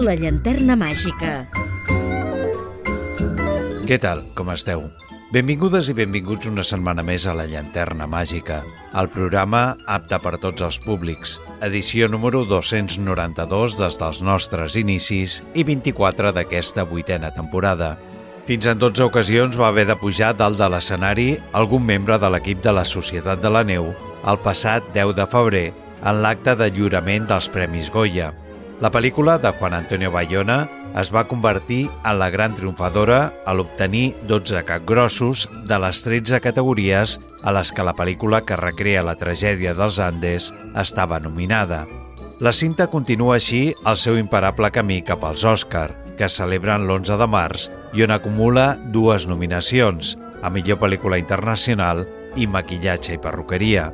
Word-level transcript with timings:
La 0.00 0.14
llanterna 0.16 0.78
màgica. 0.80 1.30
Què 3.84 3.98
tal? 4.00 4.22
Com 4.38 4.48
esteu? 4.54 4.86
Benvingudes 5.34 5.90
i 5.92 5.94
benvinguts 5.98 6.48
una 6.48 6.64
setmana 6.64 7.04
més 7.04 7.26
a 7.28 7.34
La 7.36 7.44
Llanterna 7.44 8.06
Màgica, 8.08 8.62
el 8.96 9.10
programa 9.12 9.76
apte 9.84 10.16
per 10.24 10.38
tots 10.40 10.64
els 10.64 10.80
públics, 10.80 11.36
edició 11.68 12.08
número 12.08 12.46
292 12.48 13.76
des 13.82 14.00
dels 14.00 14.22
nostres 14.24 14.80
inicis 14.80 15.42
i 15.52 15.68
24 15.68 16.32
d'aquesta 16.32 16.88
vuitena 16.88 17.34
temporada. 17.36 17.92
Fins 18.48 18.72
en 18.72 18.80
12 18.80 19.04
ocasions 19.04 19.60
va 19.60 19.68
haver 19.68 19.84
de 19.90 20.00
pujar 20.00 20.32
dalt 20.32 20.56
de 20.58 20.70
l'escenari 20.72 21.34
algun 21.52 21.84
membre 21.84 22.16
de 22.16 22.32
l'equip 22.32 22.64
de 22.64 22.72
la 22.72 22.88
Societat 22.88 23.44
de 23.44 23.52
la 23.52 23.66
Neu 23.68 23.92
el 24.24 24.40
passat 24.48 24.94
10 24.96 25.12
de 25.20 25.28
febrer 25.28 25.66
en 26.00 26.22
l'acte 26.24 26.56
de 26.56 26.72
lliurament 26.72 27.28
dels 27.28 27.52
Premis 27.52 27.92
Goya. 27.92 28.32
La 28.80 28.88
pel·lícula 28.88 29.34
de 29.36 29.50
Juan 29.52 29.74
Antonio 29.76 30.08
Bayona 30.10 30.62
es 30.96 31.10
va 31.12 31.26
convertir 31.28 31.82
en 31.92 32.16
la 32.18 32.30
gran 32.32 32.54
triomfadora 32.56 33.18
a 33.44 33.52
l'obtenir 33.52 34.14
12 34.30 34.62
capgrossos 34.64 35.42
de 35.68 35.76
les 35.84 36.00
13 36.00 36.40
categories 36.40 37.18
a 37.44 37.52
les 37.52 37.74
que 37.76 37.84
la 37.84 37.92
pel·lícula 37.98 38.40
que 38.48 38.56
recrea 38.56 39.04
la 39.04 39.18
tragèdia 39.20 39.74
dels 39.76 40.00
Andes 40.00 40.48
estava 40.80 41.20
nominada. 41.20 41.84
La 42.40 42.56
cinta 42.56 42.88
continua 42.88 43.36
així 43.36 43.74
el 43.84 44.00
seu 44.00 44.16
imparable 44.16 44.72
camí 44.72 45.02
cap 45.04 45.28
als 45.28 45.44
Òscar, 45.44 45.90
que 46.16 46.24
es 46.32 46.40
celebren 46.40 46.88
l'11 46.88 47.20
de 47.20 47.28
març 47.28 47.68
i 47.92 48.08
on 48.08 48.16
acumula 48.16 48.78
dues 48.96 49.28
nominacions, 49.28 50.16
a 50.40 50.48
millor 50.48 50.80
pel·lícula 50.80 51.20
internacional 51.20 52.06
i 52.32 52.48
maquillatge 52.48 53.12
i 53.18 53.20
perruqueria. 53.20 53.90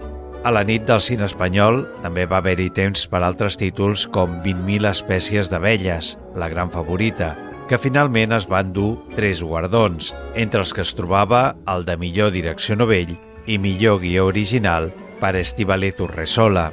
A 0.46 0.52
la 0.54 0.60
nit 0.62 0.84
del 0.86 1.00
cine 1.02 1.24
espanyol 1.26 1.80
també 2.04 2.22
va 2.30 2.38
haver-hi 2.38 2.68
temps 2.70 3.08
per 3.10 3.18
altres 3.26 3.56
títols 3.58 4.04
com 4.14 4.36
20.000 4.44 4.86
espècies 4.92 5.48
d'abelles, 5.50 6.12
la 6.38 6.46
gran 6.52 6.70
favorita, 6.70 7.32
que 7.66 7.80
finalment 7.82 8.30
es 8.36 8.46
van 8.46 8.70
dur 8.76 8.92
tres 9.16 9.40
guardons, 9.42 10.12
entre 10.38 10.62
els 10.62 10.70
que 10.70 10.84
es 10.86 10.94
trobava 10.94 11.40
el 11.74 11.82
de 11.88 11.96
millor 11.98 12.30
direcció 12.30 12.76
novell 12.78 13.16
i 13.50 13.58
millor 13.58 13.98
guió 14.04 14.28
original 14.30 14.92
per 15.18 15.32
Estivali 15.40 15.90
Torresola. 15.98 16.68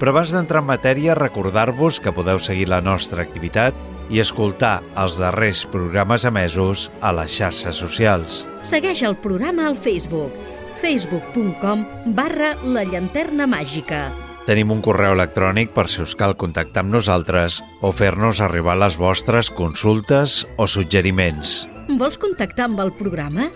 Però 0.00 0.14
abans 0.14 0.32
d'entrar 0.32 0.62
en 0.64 0.70
matèria, 0.70 1.18
recordar-vos 1.18 2.00
que 2.00 2.14
podeu 2.16 2.40
seguir 2.40 2.70
la 2.72 2.80
nostra 2.80 3.20
activitat 3.20 3.76
i 4.08 4.24
escoltar 4.24 4.78
els 4.96 5.20
darrers 5.20 5.66
programes 5.68 6.24
emesos 6.24 6.88
a 7.04 7.12
les 7.20 7.36
xarxes 7.36 7.84
socials. 7.84 8.46
Segueix 8.64 9.04
el 9.04 9.20
programa 9.20 9.68
al 9.68 9.76
Facebook 9.76 10.49
facebook.com 10.80 11.84
barra 12.16 12.54
la 12.64 12.84
llanterna 12.88 13.46
màgica. 13.46 14.08
Tenim 14.48 14.72
un 14.72 14.80
correu 14.82 15.12
electrònic 15.14 15.74
per 15.76 15.86
si 15.92 16.00
us 16.02 16.16
cal 16.18 16.34
contactar 16.40 16.82
amb 16.82 16.96
nosaltres 16.96 17.60
o 17.84 17.92
fer-nos 17.92 18.40
arribar 18.42 18.78
les 18.80 18.96
vostres 18.98 19.52
consultes 19.52 20.42
o 20.56 20.66
suggeriments. 20.66 21.68
Vols 22.00 22.18
contactar 22.18 22.66
amb 22.70 22.80
el 22.82 22.94
programa? 22.98 23.50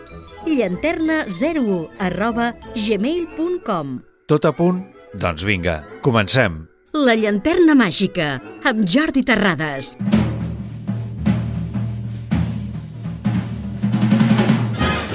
llanterna01 0.44 1.88
arroba 1.98 2.52
gmail.com 2.74 4.00
Tot 4.28 4.44
a 4.44 4.52
punt? 4.56 4.84
Doncs 5.14 5.44
vinga, 5.44 5.82
comencem. 6.02 6.64
La 6.94 7.14
llanterna 7.18 7.74
màgica, 7.74 8.36
amb 8.64 8.86
Jordi 8.88 9.24
Terrades. 9.26 9.96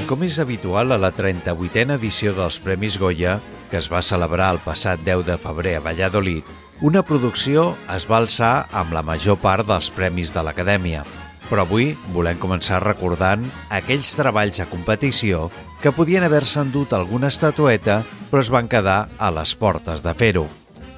Com 0.10 0.24
és 0.26 0.40
habitual 0.42 0.90
a 0.90 0.98
la 0.98 1.12
38a 1.14 1.94
edició 1.94 2.32
dels 2.34 2.56
Premis 2.66 2.96
Goya, 2.98 3.36
que 3.70 3.78
es 3.78 3.92
va 3.94 4.00
celebrar 4.02 4.48
el 4.56 4.60
passat 4.64 5.04
10 5.06 5.22
de 5.28 5.36
febrer 5.38 5.76
a 5.78 5.84
Valladolid, 5.86 6.48
una 6.82 7.04
producció 7.06 7.76
es 7.94 8.08
va 8.10 8.18
alçar 8.18 8.66
amb 8.74 8.96
la 8.98 9.04
major 9.06 9.38
part 9.38 9.68
dels 9.70 9.92
premis 9.94 10.34
de 10.34 10.42
l'Acadèmia. 10.42 11.04
Però 11.46 11.62
avui 11.62 11.92
volem 12.16 12.42
començar 12.42 12.82
recordant 12.82 13.46
aquells 13.70 14.16
treballs 14.18 14.58
a 14.64 14.66
competició 14.72 15.52
que 15.84 15.94
podien 15.94 16.26
haver-se 16.26 16.64
endut 16.66 16.98
alguna 16.98 17.30
estatueta 17.30 18.02
però 18.32 18.42
es 18.42 18.50
van 18.50 18.66
quedar 18.72 19.04
a 19.20 19.30
les 19.30 19.54
portes 19.54 20.02
de 20.02 20.16
fer-ho. 20.18 20.48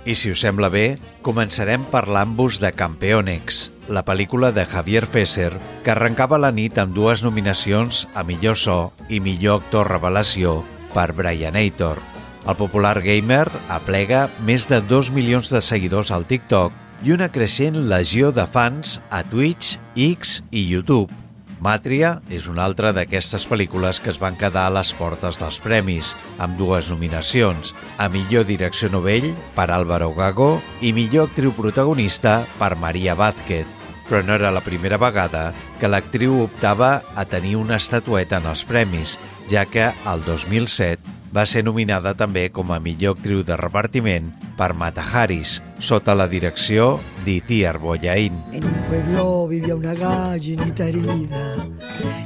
I 0.02 0.16
si 0.18 0.32
us 0.34 0.42
sembla 0.42 0.72
bé, 0.74 0.98
començarem 1.22 1.84
parlant-vos 1.94 2.58
de 2.64 2.72
Campeonex, 2.74 3.68
la 3.86 4.02
pel·lícula 4.02 4.50
de 4.56 4.64
Javier 4.66 5.04
Fesser, 5.06 5.52
que 5.86 5.94
arrencava 5.94 6.40
la 6.42 6.50
nit 6.50 6.80
amb 6.82 6.96
dues 6.96 7.22
nominacions 7.22 8.08
a 8.18 8.24
millor 8.26 8.58
so 8.58 8.80
i 9.14 9.22
millor 9.22 9.62
actor 9.62 9.92
revelació 9.94 10.64
per 10.96 11.12
Brian 11.14 11.60
Aitor. 11.60 12.02
El 12.50 12.58
popular 12.58 12.96
gamer 13.06 13.46
aplega 13.70 14.26
més 14.42 14.66
de 14.66 14.82
2 14.82 15.14
milions 15.14 15.54
de 15.54 15.62
seguidors 15.62 16.10
al 16.10 16.26
TikTok 16.26 16.74
i 17.06 17.14
una 17.14 17.30
creixent 17.30 17.78
legió 17.86 18.34
de 18.34 18.50
fans 18.50 18.98
a 19.14 19.22
Twitch, 19.22 19.78
X 19.94 20.40
i 20.50 20.66
YouTube. 20.66 21.21
Màtria 21.62 22.16
és 22.34 22.48
una 22.50 22.64
altra 22.66 22.90
d'aquestes 22.90 23.44
pel·lícules 23.46 24.00
que 24.02 24.10
es 24.10 24.18
van 24.22 24.34
quedar 24.38 24.64
a 24.66 24.74
les 24.74 24.96
portes 24.98 25.38
dels 25.38 25.60
premis, 25.62 26.16
amb 26.42 26.58
dues 26.58 26.90
nominacions, 26.90 27.76
a 28.02 28.10
millor 28.10 28.48
direcció 28.50 28.90
novell 28.90 29.30
per 29.54 29.70
Álvaro 29.70 30.10
Gago 30.18 30.56
i 30.82 30.90
millor 30.98 31.30
actriu 31.30 31.54
protagonista 31.54 32.40
per 32.58 32.74
Maria 32.82 33.14
Vázquez. 33.14 33.70
Però 34.10 34.26
no 34.26 34.34
era 34.42 34.50
la 34.52 34.66
primera 34.66 34.98
vegada 34.98 35.52
que 35.80 35.88
l'actriu 35.88 36.42
optava 36.48 36.96
a 37.14 37.30
tenir 37.30 37.56
una 37.62 37.78
estatueta 37.78 38.42
en 38.42 38.50
els 38.50 38.66
premis, 38.66 39.20
ja 39.54 39.70
que 39.70 39.92
el 39.94 40.26
2007 40.26 41.21
va 41.36 41.46
ser 41.46 41.64
nominada 41.64 42.14
també 42.18 42.50
com 42.52 42.72
a 42.72 42.80
millor 42.80 43.18
actriu 43.18 43.44
de 43.48 43.58
repartiment 43.60 44.32
per 44.58 44.74
Mata 44.74 45.04
Haris, 45.04 45.60
sota 45.80 46.16
la 46.16 46.28
direcció 46.28 47.00
d'Itiar 47.26 47.78
Boyain. 47.80 48.36
En 48.54 48.66
un 48.66 48.82
pueblo 48.90 49.48
vivía 49.48 49.76
una 49.76 49.94
gallinita 49.96 50.88
herida, 50.88 51.46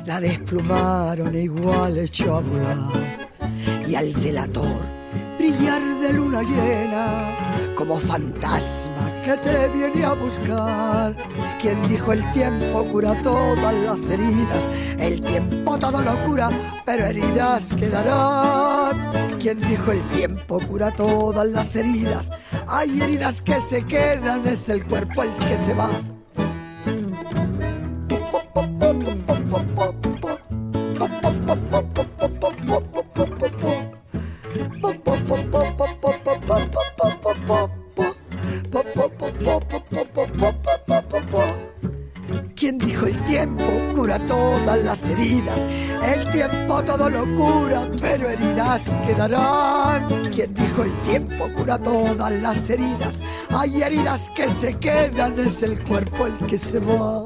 la 0.05 0.19
desplumaron 0.19 1.35
e 1.35 1.43
igual 1.43 1.97
echó 1.97 2.38
a 2.38 2.41
volar. 2.41 3.25
Y 3.88 3.95
al 3.95 4.13
delator 4.13 4.94
brillar 5.45 5.81
de 6.01 6.13
luna 6.13 6.41
llena, 6.41 7.35
como 7.75 8.00
fantasma 8.00 9.11
que 9.23 9.38
te 9.38 9.67
viene 9.69 10.03
a 10.03 10.13
buscar. 10.13 11.16
Quien 11.61 11.88
dijo 11.88 12.13
el 12.13 12.31
tiempo 12.31 12.83
cura 12.85 13.13
todas 13.22 13.73
las 13.73 14.09
heridas, 14.09 14.67
el 14.97 15.22
tiempo 15.22 15.78
todo 15.78 16.01
lo 16.01 16.17
cura, 16.23 16.50
pero 16.85 17.05
heridas 17.05 17.73
quedarán. 17.75 19.38
Quien 19.39 19.61
dijo 19.61 19.91
el 19.91 20.01
tiempo 20.09 20.59
cura 20.67 20.89
todas 20.91 21.47
las 21.47 21.75
heridas, 21.75 22.31
hay 22.67 23.00
heridas 23.01 23.41
que 23.41 23.61
se 23.61 23.84
quedan, 23.84 24.47
es 24.47 24.67
el 24.69 24.84
cuerpo 24.85 25.22
el 25.22 25.31
que 25.47 25.57
se 25.57 25.75
va. 25.75 26.15
Cura 51.66 51.80
todas 51.80 52.31
las 52.31 52.70
heridas? 52.70 53.22
Hay 53.50 53.81
heridas 53.81 54.30
que 54.30 54.48
se 54.50 54.78
quedan, 54.78 55.40
es 55.40 55.64
el 55.64 55.84
cuerpo 55.84 56.28
el 56.28 56.34
que 56.48 56.59
se 56.59 56.80
va. 56.80 57.26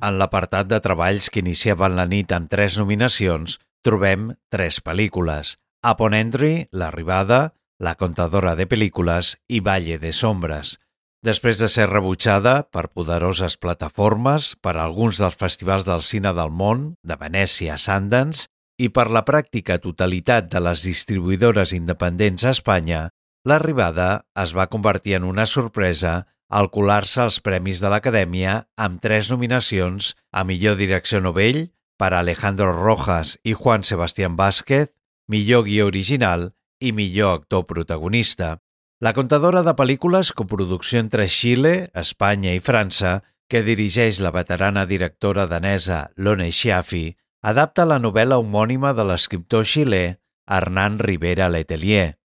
En 0.00 0.18
l'apartat 0.20 0.68
de 0.68 0.80
treballs 0.84 1.30
que 1.32 1.40
iniciaven 1.40 1.96
la 1.96 2.04
nit 2.08 2.32
amb 2.36 2.50
tres 2.52 2.76
nominacions, 2.76 3.56
trobem 3.84 4.34
tres 4.52 4.80
pel·lícules. 4.84 5.56
Upon 5.80 6.14
Entry, 6.14 6.68
L'arribada, 6.72 7.54
La 7.80 7.94
contadora 7.96 8.52
de 8.56 8.66
pel·lícules 8.68 9.38
i 9.48 9.62
Valle 9.64 9.96
de 9.96 10.12
sombres. 10.12 10.76
Després 11.24 11.56
de 11.56 11.68
ser 11.68 11.86
rebutjada 11.88 12.66
per 12.68 12.90
poderoses 12.92 13.56
plataformes, 13.56 14.52
per 14.60 14.76
alguns 14.76 15.16
dels 15.20 15.36
festivals 15.40 15.86
del 15.88 16.04
cine 16.04 16.34
del 16.36 16.52
món, 16.52 16.94
de 17.00 17.16
Venècia 17.16 17.76
a 17.76 17.80
Sundance, 17.80 18.50
i 18.76 18.88
per 18.92 19.08
la 19.08 19.24
pràctica 19.24 19.78
totalitat 19.80 20.52
de 20.52 20.60
les 20.60 20.84
distribuïdores 20.84 21.72
independents 21.76 22.44
a 22.44 22.52
Espanya, 22.56 23.08
l'arribada 23.44 24.26
es 24.42 24.54
va 24.56 24.68
convertir 24.68 25.16
en 25.18 25.24
una 25.24 25.46
sorpresa 25.46 26.26
al 26.50 26.70
colar-se 26.74 27.20
als 27.22 27.38
Premis 27.40 27.80
de 27.80 27.90
l'Acadèmia 27.92 28.56
amb 28.76 29.00
tres 29.00 29.30
nominacions 29.30 30.14
a 30.32 30.44
millor 30.44 30.76
direcció 30.80 31.20
novell 31.22 31.68
per 32.00 32.12
Alejandro 32.16 32.72
Rojas 32.72 33.36
i 33.44 33.54
Juan 33.54 33.84
Sebastián 33.84 34.36
Vázquez, 34.36 34.90
millor 35.28 35.64
guió 35.68 35.86
original 35.86 36.50
i 36.80 36.92
millor 36.92 37.40
actor 37.40 37.66
protagonista. 37.68 38.58
La 39.00 39.12
contadora 39.16 39.62
de 39.64 39.72
pel·lícules, 39.76 40.32
coproducció 40.36 41.00
entre 41.00 41.28
Xile, 41.28 41.90
Espanya 41.94 42.52
i 42.56 42.60
França, 42.60 43.20
que 43.48 43.62
dirigeix 43.66 44.20
la 44.20 44.32
veterana 44.34 44.84
directora 44.86 45.46
danesa 45.46 46.10
Lone 46.16 46.50
Schiaffi, 46.52 47.16
adapta 47.42 47.86
la 47.88 47.98
novel·la 47.98 48.38
homònima 48.42 48.92
de 48.94 49.06
l'escriptor 49.08 49.64
xilè 49.64 50.04
Hernán 50.46 50.98
Rivera 50.98 51.48
Letelier. 51.48 52.19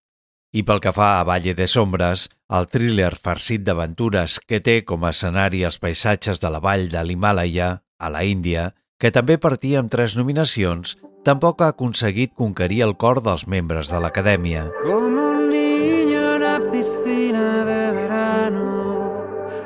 I 0.55 0.61
pel 0.63 0.79
que 0.79 0.93
fa 0.95 1.19
a 1.19 1.23
Valle 1.27 1.51
de 1.51 1.65
Sombres, 1.67 2.29
el 2.57 2.67
thriller 2.71 3.11
farcit 3.19 3.65
d'aventures 3.67 4.37
que 4.47 4.61
té 4.63 4.75
com 4.87 5.03
a 5.03 5.09
escenari 5.11 5.65
els 5.67 5.75
paisatges 5.83 6.39
de 6.39 6.51
la 6.53 6.61
vall 6.63 6.85
de 6.93 7.01
l'Himàlaia, 7.03 7.67
a 7.99 8.11
la 8.13 8.21
Índia, 8.23 8.69
que 8.95 9.11
també 9.11 9.35
partia 9.35 9.81
amb 9.81 9.91
tres 9.91 10.15
nominacions, 10.15 10.95
tampoc 11.27 11.59
ha 11.59 11.73
aconseguit 11.73 12.31
conquerir 12.39 12.85
el 12.87 12.95
cor 12.95 13.19
dels 13.25 13.43
membres 13.51 13.91
de 13.91 13.99
l'acadèmia. 13.99 14.69
Com 14.79 15.19
un 15.19 15.49
niño 15.51 16.23
en 16.37 16.47
la 16.47 16.57
piscina 16.71 17.65
de 17.67 17.81
verano 17.99 18.71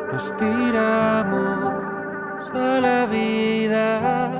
Nos 0.10 0.34
tiramos 0.38 1.70
a 2.50 2.82
la 2.82 3.06
vida 3.06 4.32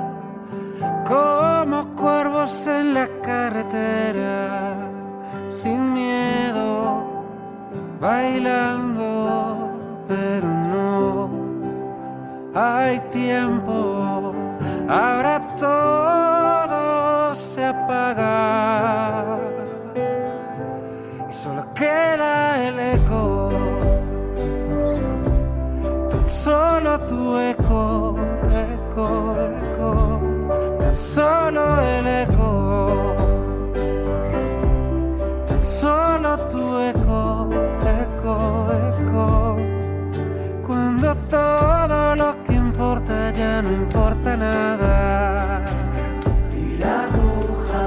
Como 1.06 1.96
cuervos 1.96 2.66
en 2.66 2.96
la 2.96 3.08
carretera 3.22 4.89
Sin 5.50 5.94
miedo, 5.94 7.04
bailando 8.00 9.72
Pero 10.08 10.48
no 10.48 11.30
hay 12.56 13.00
tiempo 13.12 14.34
Ahora 14.88 15.40
todo 15.58 17.36
se 17.36 17.64
apaga 17.64 19.38
y 21.30 21.34
solo 21.34 21.64
queda 21.76 22.68
el 22.68 22.80
eco. 22.80 23.52
Tan 26.10 26.30
solo 26.30 27.00
tu 27.02 27.38
eco, 27.38 28.16
eco, 28.66 29.36
eco. 29.38 30.20
Tan 30.80 30.98
solo 30.98 31.80
el 31.82 32.08
eco. 32.24 32.39
Solo 35.80 36.38
tu 36.52 36.78
eco, 36.80 37.50
eco, 38.02 38.36
eco. 38.90 39.58
Cuando 40.66 41.16
todo 41.30 42.16
lo 42.16 42.44
que 42.44 42.54
importa 42.54 43.32
ya 43.32 43.62
no 43.62 43.72
importa 43.72 44.36
nada. 44.36 45.64
Y 46.54 46.78
la 46.78 47.06
aguja 47.06 47.86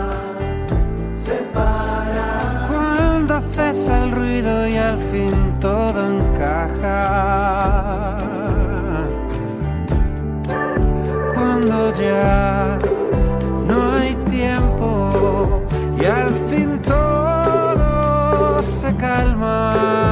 se 1.25 1.37
para. 1.55 2.67
Cuando 2.69 3.41
cesa 3.41 4.05
el 4.05 4.13
ruido 4.13 4.67
y 4.67 4.77
al 4.77 4.99
fin 5.11 5.55
todo 5.61 5.99
encaja. 6.17 6.99
Cuando 11.35 11.93
ya 11.95 12.79
no 13.69 13.93
hay 13.93 14.15
tiempo 14.31 15.63
y 16.01 16.05
al 16.07 16.31
fin 16.49 16.72
calma. 19.03 20.12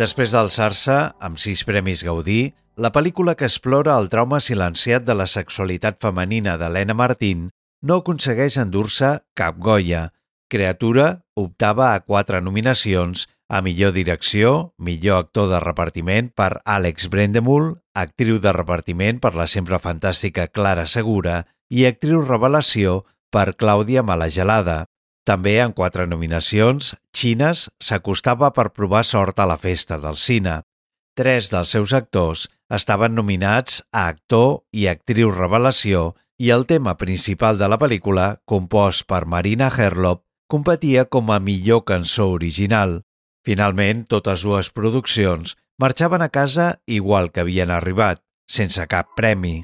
Després 0.00 0.32
d'alçar-se, 0.32 0.94
amb 1.20 1.36
sis 1.42 1.60
premis 1.68 2.00
Gaudí, 2.06 2.54
la 2.80 2.88
pel·lícula 2.94 3.34
que 3.36 3.44
explora 3.50 3.98
el 4.00 4.06
trauma 4.08 4.38
silenciat 4.40 5.04
de 5.04 5.16
la 5.18 5.26
sexualitat 5.28 5.98
femenina 6.00 6.54
d'Helena 6.56 6.94
Martín 6.96 7.50
no 7.84 7.98
aconsegueix 8.00 8.56
endur-se 8.62 9.10
cap 9.36 9.58
Goya. 9.60 10.06
Creatura 10.48 11.10
optava 11.36 11.90
a 11.92 12.00
quatre 12.00 12.40
nominacions 12.40 13.26
a 13.50 13.60
millor 13.66 13.92
direcció, 13.92 14.72
millor 14.78 15.26
actor 15.26 15.50
de 15.52 15.60
repartiment 15.60 16.30
per 16.32 16.62
Àlex 16.64 17.10
Brendemul, 17.12 17.74
actriu 17.92 18.40
de 18.40 18.54
repartiment 18.56 19.20
per 19.20 19.34
la 19.36 19.50
sempre 19.50 19.82
fantàstica 19.84 20.48
Clara 20.48 20.86
Segura 20.88 21.42
i 21.68 21.84
actriu 21.84 22.24
revelació 22.24 23.02
per 23.28 23.50
Clàudia 23.52 24.06
Malagelada. 24.06 24.86
També 25.30 25.60
en 25.62 25.70
quatre 25.70 26.08
nominacions, 26.10 26.96
Xines 27.14 27.68
s'acostava 27.78 28.48
per 28.56 28.72
provar 28.74 29.04
sort 29.06 29.38
a 29.38 29.46
la 29.46 29.56
festa 29.62 30.00
del 30.02 30.18
cine. 30.18 30.56
Tres 31.14 31.52
dels 31.52 31.70
seus 31.76 31.92
actors 31.94 32.48
estaven 32.74 33.14
nominats 33.14 33.78
a 33.92 34.08
actor 34.08 34.64
i 34.74 34.88
actriu 34.90 35.30
revelació 35.30 36.16
i 36.40 36.50
el 36.50 36.66
tema 36.66 36.96
principal 36.98 37.62
de 37.62 37.70
la 37.70 37.78
pel·lícula, 37.78 38.40
compost 38.44 39.06
per 39.06 39.22
Marina 39.26 39.70
Herlop, 39.70 40.24
competia 40.50 41.06
com 41.06 41.30
a 41.30 41.38
millor 41.38 41.84
cançó 41.86 42.32
original. 42.34 43.02
Finalment, 43.46 44.06
totes 44.10 44.42
dues 44.42 44.74
produccions 44.74 45.54
marxaven 45.78 46.26
a 46.26 46.32
casa 46.34 46.72
igual 46.86 47.30
que 47.30 47.46
havien 47.46 47.70
arribat, 47.70 48.24
sense 48.50 48.82
cap 48.90 49.14
premi. 49.14 49.60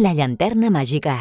La 0.00 0.14
llanterna 0.16 0.70
màgica, 0.72 1.14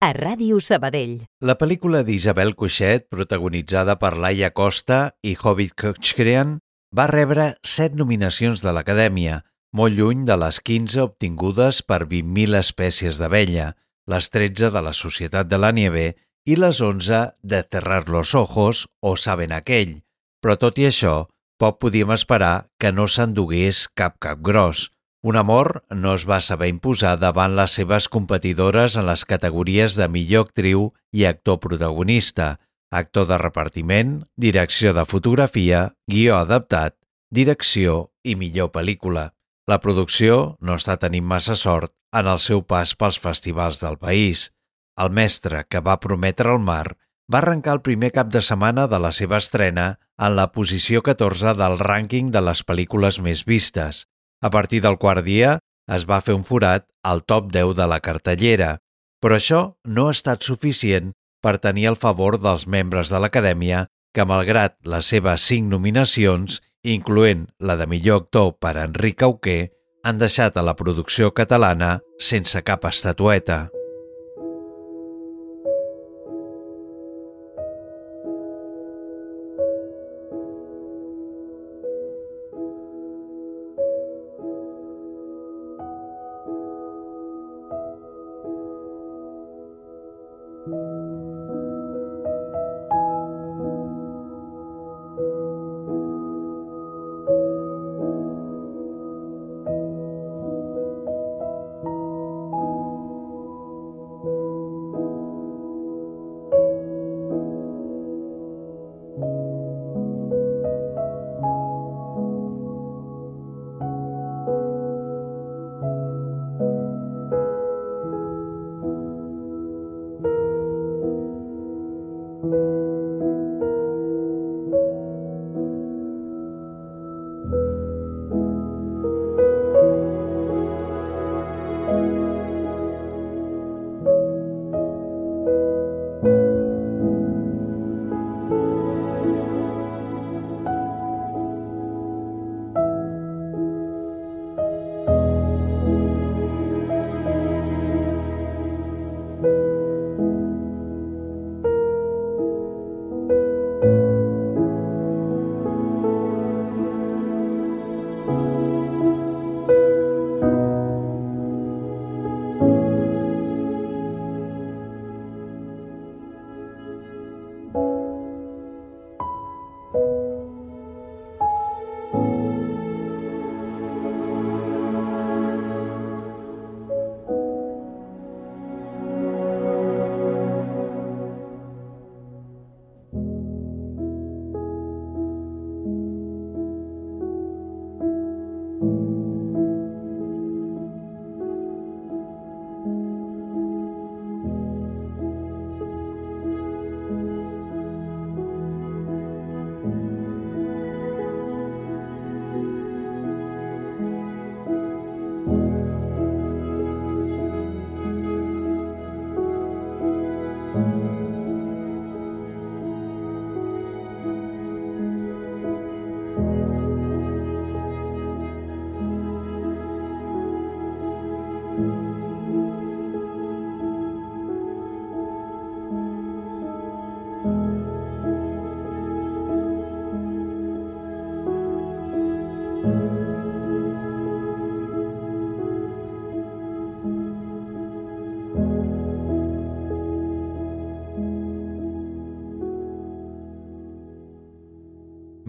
a 0.00 0.08
Ràdio 0.16 0.56
Sabadell. 0.64 1.18
La 1.44 1.52
pel·lícula 1.60 1.98
d'Isabel 2.06 2.54
Cuixet, 2.56 3.04
protagonitzada 3.12 3.98
per 4.00 4.14
Laia 4.16 4.48
Costa 4.56 5.00
i 5.20 5.34
Hobbit 5.36 5.74
Kochkrian, 5.82 6.54
va 6.96 7.04
rebre 7.10 7.50
set 7.74 7.98
nominacions 7.98 8.62
de 8.64 8.72
l'Acadèmia, 8.72 9.42
molt 9.76 9.98
lluny 9.98 10.22
de 10.24 10.38
les 10.40 10.62
15 10.64 11.02
obtingudes 11.02 11.82
per 11.84 12.06
20.000 12.14 12.56
espècies 12.62 13.20
d'abella, 13.20 13.66
les 14.08 14.30
13 14.32 14.72
de 14.78 14.84
la 14.88 14.94
Societat 14.96 15.52
de 15.52 15.60
la 15.60 15.74
Nieve 15.76 16.06
i 16.48 16.56
les 16.56 16.80
11 16.80 17.20
de 17.42 17.60
Cerrar 17.68 18.06
los 18.08 18.32
Ojos 18.34 18.86
o 19.02 19.12
Saben 19.20 19.52
aquell. 19.52 19.98
Però 20.40 20.56
tot 20.56 20.80
i 20.80 20.88
això, 20.88 21.26
poc 21.60 21.82
podíem 21.84 22.16
esperar 22.16 22.70
que 22.80 22.96
no 22.96 23.10
s'endugués 23.12 23.90
cap 23.92 24.16
cap 24.24 24.40
gros. 24.40 24.88
Un 25.22 25.36
amor 25.36 25.84
no 25.88 26.16
es 26.18 26.24
va 26.26 26.40
saber 26.42 26.66
imposar 26.72 27.12
davant 27.22 27.52
les 27.54 27.76
seves 27.78 28.08
competidores 28.10 28.96
en 28.98 29.06
les 29.06 29.22
categories 29.32 29.94
de 29.94 30.08
millor 30.10 30.48
actriu 30.48 30.88
i 31.14 31.22
actor 31.30 31.60
protagonista, 31.62 32.56
actor 32.90 33.28
de 33.30 33.38
repartiment, 33.38 34.16
direcció 34.34 34.90
de 34.96 35.04
fotografia, 35.06 35.84
guió 36.10 36.40
adaptat, 36.40 36.96
direcció 37.30 38.10
i 38.26 38.34
millor 38.34 38.72
pel·lícula. 38.74 39.30
La 39.70 39.78
producció 39.78 40.58
no 40.58 40.74
està 40.74 40.98
tenint 40.98 41.24
massa 41.24 41.54
sort 41.54 41.94
en 42.10 42.26
el 42.26 42.42
seu 42.42 42.66
pas 42.66 42.96
pels 42.98 43.22
festivals 43.22 43.78
del 43.78 44.00
país. 44.02 44.50
El 44.98 45.14
mestre 45.14 45.62
que 45.70 45.80
va 45.80 46.00
prometre 46.02 46.50
el 46.50 46.58
mar 46.58 46.96
va 47.32 47.38
arrencar 47.38 47.78
el 47.78 47.86
primer 47.86 48.10
cap 48.10 48.34
de 48.34 48.42
setmana 48.42 48.88
de 48.90 48.98
la 48.98 49.12
seva 49.14 49.38
estrena 49.38 49.86
en 50.18 50.34
la 50.34 50.50
posició 50.50 51.00
14 51.06 51.54
del 51.62 51.78
rànquing 51.78 52.34
de 52.34 52.42
les 52.42 52.66
pel·lícules 52.66 53.22
més 53.22 53.46
vistes. 53.46 54.08
A 54.42 54.50
partir 54.50 54.82
del 54.82 54.98
quart 54.98 55.24
dia 55.24 55.58
es 55.96 56.04
va 56.08 56.20
fer 56.20 56.34
un 56.34 56.44
forat 56.44 56.88
al 57.06 57.22
top 57.22 57.50
10 57.54 57.76
de 57.78 57.86
la 57.90 58.00
cartellera, 58.02 58.76
però 59.22 59.38
això 59.38 59.60
no 59.86 60.08
ha 60.08 60.16
estat 60.16 60.42
suficient 60.42 61.12
per 61.42 61.58
tenir 61.62 61.88
el 61.90 61.98
favor 61.98 62.38
dels 62.42 62.66
membres 62.66 63.10
de 63.10 63.20
l'Acadèmia 63.22 63.86
que, 64.14 64.26
malgrat 64.26 64.76
les 64.84 65.08
seves 65.14 65.46
cinc 65.46 65.70
nominacions, 65.70 66.60
incloent 66.82 67.46
la 67.58 67.78
de 67.78 67.86
millor 67.86 68.24
actor 68.24 68.56
per 68.58 68.74
Enric 68.82 69.22
Auquer, 69.22 69.70
han 70.02 70.18
deixat 70.18 70.58
a 70.58 70.66
la 70.66 70.74
producció 70.74 71.30
catalana 71.30 72.00
sense 72.18 72.62
cap 72.66 72.84
estatueta. 72.90 73.68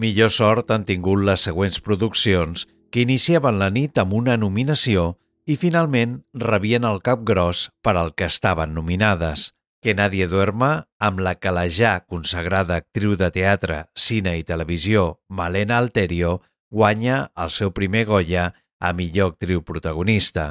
Millor 0.04 0.28
sort 0.28 0.68
han 0.74 0.82
tingut 0.84 1.22
les 1.24 1.44
següents 1.46 1.78
produccions 1.80 2.66
que 2.92 3.00
iniciaven 3.00 3.56
la 3.56 3.70
nit 3.72 3.96
amb 4.02 4.12
una 4.18 4.34
nominació 4.36 5.04
i 5.48 5.54
finalment 5.62 6.18
rebien 6.42 6.84
el 6.84 6.98
cap 7.06 7.22
gros 7.30 7.70
per 7.80 7.94
al 7.96 8.10
que 8.12 8.28
estaven 8.28 8.74
nominades. 8.76 9.54
Que 9.80 9.94
Nadie 9.96 10.26
duerma, 10.28 10.68
amb 11.00 11.22
la 11.24 11.34
que 11.36 11.52
la 11.56 11.64
ja 11.72 11.94
consagrada 12.04 12.76
actriu 12.82 13.14
de 13.16 13.30
teatre, 13.32 13.78
cine 13.96 14.34
i 14.36 14.44
televisió 14.44 15.06
Malena 15.40 15.78
Alterio 15.80 16.34
guanya 16.70 17.30
el 17.46 17.54
seu 17.56 17.72
primer 17.72 18.04
Goya 18.10 18.50
a 18.80 18.92
millor 18.92 19.32
actriu 19.32 19.64
protagonista. 19.64 20.50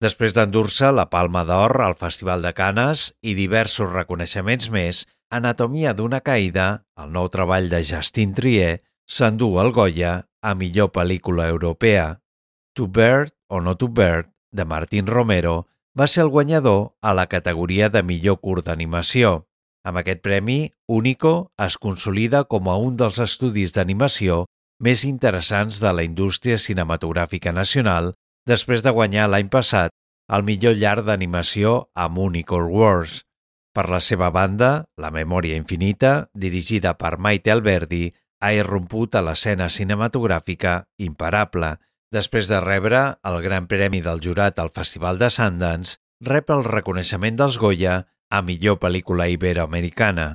Després 0.00 0.32
d'endur-se 0.32 0.94
la 0.96 1.10
Palma 1.12 1.44
d'Or 1.44 1.76
al 1.84 1.98
Festival 2.00 2.40
de 2.40 2.54
Canes 2.56 3.10
i 3.20 3.36
diversos 3.36 3.92
reconeixements 3.92 4.72
més, 4.72 5.04
Anatomia 5.34 5.92
d'una 5.92 6.24
caïda, 6.24 6.84
el 6.96 7.12
nou 7.12 7.28
treball 7.28 7.68
de 7.68 7.84
Justin 7.84 8.32
Trier, 8.32 8.80
s'endú 9.06 9.58
el 9.60 9.72
Goya 9.72 10.26
a 10.42 10.54
millor 10.54 10.92
pel·lícula 10.92 11.48
europea. 11.48 12.20
To 12.74 12.88
Bird 12.88 13.32
o 13.48 13.60
No 13.60 13.76
To 13.76 13.88
Bird, 13.88 14.30
de 14.50 14.64
Martín 14.64 15.06
Romero, 15.06 15.68
va 15.98 16.06
ser 16.06 16.24
el 16.24 16.30
guanyador 16.30 16.94
a 17.02 17.14
la 17.14 17.26
categoria 17.26 17.88
de 17.88 18.02
millor 18.02 18.40
curt 18.40 18.66
d'animació. 18.66 19.46
Amb 19.84 20.00
aquest 20.00 20.22
premi, 20.24 20.72
Único 20.88 21.52
es 21.60 21.76
consolida 21.78 22.44
com 22.44 22.68
a 22.68 22.76
un 22.80 22.96
dels 22.96 23.20
estudis 23.20 23.74
d'animació 23.76 24.44
més 24.80 25.04
interessants 25.04 25.80
de 25.80 25.92
la 25.92 26.02
indústria 26.02 26.58
cinematogràfica 26.58 27.52
nacional 27.52 28.14
després 28.48 28.82
de 28.82 28.90
guanyar 28.90 29.28
l'any 29.28 29.48
passat 29.52 29.92
al 30.28 30.42
millor 30.42 30.74
llarg 30.80 31.04
d'animació 31.06 31.90
amb 31.94 32.18
Unicorn 32.18 32.72
Wars. 32.72 33.22
Per 33.74 33.88
la 33.90 34.00
seva 34.00 34.30
banda, 34.30 34.84
La 34.96 35.10
memòria 35.10 35.56
infinita, 35.58 36.28
dirigida 36.34 36.94
per 36.94 37.18
Maite 37.18 37.50
Alberdi, 37.50 38.12
ha 38.40 38.52
irromput 38.52 39.14
a 39.14 39.22
l'escena 39.24 39.68
cinematogràfica 39.70 40.84
imparable. 40.98 41.74
Després 42.14 42.50
de 42.50 42.60
rebre 42.62 43.02
el 43.30 43.40
Gran 43.42 43.66
Premi 43.70 44.00
del 44.04 44.22
Jurat 44.22 44.58
al 44.62 44.70
Festival 44.70 45.18
de 45.18 45.30
Sundance, 45.30 45.98
rep 46.22 46.50
el 46.54 46.64
reconeixement 46.64 47.40
dels 47.40 47.58
Goya 47.58 48.02
a 48.30 48.42
millor 48.42 48.80
pel·lícula 48.82 49.28
iberoamericana. 49.32 50.28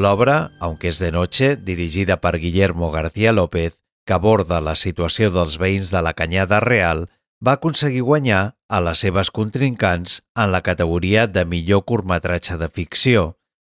L'obra, 0.00 0.52
Aunque 0.60 0.88
es 0.88 0.98
de 0.98 1.12
noche, 1.12 1.56
dirigida 1.56 2.22
per 2.22 2.38
Guillermo 2.38 2.90
García 2.90 3.32
López, 3.32 3.82
que 4.06 4.14
aborda 4.14 4.62
la 4.64 4.72
situació 4.72 5.28
dels 5.34 5.58
veïns 5.60 5.90
de 5.92 6.00
la 6.00 6.14
Canyada 6.16 6.60
Real, 6.64 7.02
va 7.44 7.58
aconseguir 7.58 8.00
guanyar 8.08 8.40
a 8.64 8.80
les 8.80 9.02
seves 9.04 9.30
contrincants 9.30 10.22
en 10.32 10.54
la 10.54 10.62
categoria 10.62 11.26
de 11.26 11.44
millor 11.44 11.84
curtmetratge 11.84 12.56
de 12.56 12.70
ficció. 12.72 13.26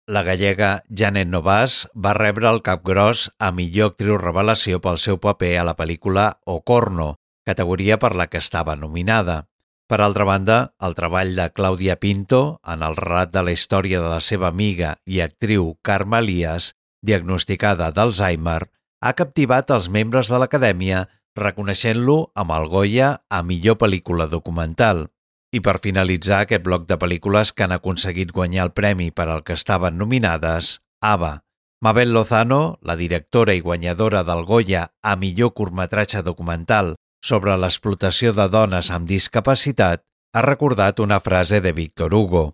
La 0.09 0.23
gallega 0.25 0.73
Janet 0.89 1.29
Novas 1.29 1.91
va 1.93 2.17
rebre 2.17 2.49
el 2.49 2.63
cap 2.65 2.81
gros 2.89 3.27
a 3.39 3.53
millor 3.53 3.93
actriu 3.93 4.17
revelació 4.17 4.81
pel 4.81 4.97
seu 5.05 5.21
paper 5.21 5.59
a 5.61 5.69
la 5.69 5.77
pel·lícula 5.77 6.39
Ocorno, 6.47 7.19
categoria 7.45 8.01
per 8.01 8.15
la 8.17 8.31
que 8.33 8.41
estava 8.41 8.81
nominada. 8.81 9.43
Per 9.85 9.99
altra 10.01 10.25
banda, 10.25 10.57
el 10.87 10.94
treball 10.97 11.35
de 11.37 11.44
Clàudia 11.53 11.99
Pinto 12.01 12.38
en 12.75 12.85
el 12.87 12.94
relat 12.97 13.35
de 13.35 13.42
la 13.44 13.53
història 13.53 14.01
de 14.01 14.09
la 14.09 14.20
seva 14.25 14.49
amiga 14.49 14.94
i 15.05 15.20
actriu 15.20 15.75
Carme 15.85 16.23
Elias, 16.25 16.70
diagnosticada 17.05 17.90
d'Alzheimer, 17.92 18.62
ha 19.05 19.12
captivat 19.12 19.75
els 19.77 19.90
membres 19.92 20.33
de 20.33 20.40
l'Acadèmia 20.40 21.05
reconeixent-lo 21.37 22.16
amb 22.35 22.57
el 22.57 22.70
Goya 22.73 23.11
a 23.29 23.42
millor 23.44 23.77
pel·lícula 23.83 24.25
documental. 24.33 25.11
I 25.53 25.61
per 25.61 25.77
finalitzar 25.85 26.40
aquest 26.42 26.64
bloc 26.64 26.88
de 26.88 26.97
pel·lícules 26.97 27.53
que 27.53 27.68
han 27.68 27.77
aconseguit 27.77 28.33
guanyar 28.33 28.70
el 28.70 28.73
premi 28.73 29.11
per 29.11 29.29
al 29.29 29.44
que 29.44 29.59
estaven 29.61 30.01
nominades, 30.01 30.81
Ava. 31.05 31.42
Mabel 31.85 32.14
Lozano, 32.16 32.79
la 32.81 32.97
directora 32.97 33.53
i 33.53 33.61
guanyadora 33.61 34.25
del 34.25 34.47
Goya 34.49 34.88
a 35.03 35.16
millor 35.20 35.53
curtmetratge 35.53 36.25
documental 36.25 36.94
sobre 37.25 37.57
l'explotació 37.57 38.35
de 38.37 38.45
dones 38.53 38.91
amb 38.93 39.09
discapacitat, 39.09 40.03
ha 40.35 40.43
recordat 40.45 41.01
una 41.01 41.21
frase 41.25 41.63
de 41.65 41.73
Víctor 41.73 42.13
Hugo. 42.13 42.45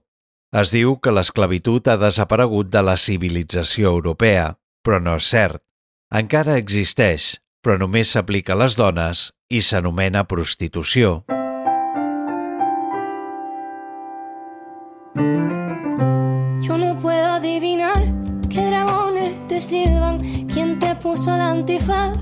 Es 0.55 0.71
diu 0.75 0.97
que 1.03 1.15
l'esclavitud 1.15 1.89
ha 1.89 1.97
desaparegut 1.99 2.71
de 2.71 2.83
la 2.87 2.97
civilització 2.97 3.91
europea, 3.97 4.53
però 4.85 5.01
no 5.03 5.17
és 5.19 5.27
cert. 5.35 5.63
Encara 6.15 6.59
existeix, 6.59 7.37
però 7.63 7.79
només 7.83 8.15
s'aplica 8.15 8.55
a 8.55 8.61
les 8.63 8.77
dones 8.79 9.31
i 9.51 9.61
s'anomena 9.63 10.25
prostitució. 10.31 11.25
Yo 16.63 16.79
no 16.79 16.99
puedo 17.01 17.27
adivinar 17.41 18.05
qué 18.49 18.67
dragones 18.67 19.41
te 19.49 19.61
silban, 19.61 20.23
quién 20.53 20.79
te 20.79 20.95
puso 20.97 21.37
la 21.37 21.51
antifaz, 21.51 22.19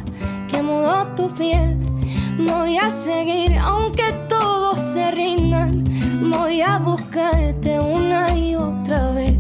que 0.49 0.63
mudó 0.63 1.07
tu 1.15 1.33
piel. 1.35 1.98
Voy 2.38 2.79
a 2.79 2.88
seguir 2.88 3.59
aunque 3.59 4.12
todos 4.29 4.79
se 4.79 5.11
rindan, 5.11 5.85
voy 6.31 6.61
a 6.61 6.79
buscarte 6.79 7.81
una 7.81 8.33
y 8.37 8.55
otra 8.55 9.11
vez. 9.11 9.35